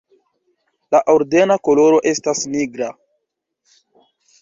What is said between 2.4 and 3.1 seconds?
nigra.